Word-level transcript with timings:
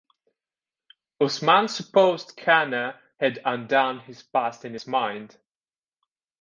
Usman 1.19 1.67
supposed 1.67 2.35
Khanna 2.35 2.97
"had 3.19 3.39
undone 3.45 3.99
his 3.99 4.23
past 4.23 4.65
in 4.65 4.73
his 4.73 4.87
mind". 4.87 5.37